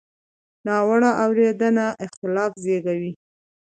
ناوړه 0.65 1.11
اورېدنه 1.23 1.85
اختلاف 2.05 2.51
زېږوي. 2.63 3.11